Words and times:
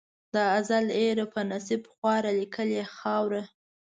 د 0.33 0.35
ازل 0.57 0.85
هېره 0.97 1.25
په 1.33 1.41
نصیب 1.51 1.81
خواره 1.93 2.31
لیکلې 2.39 2.83
خاوره 2.95 3.43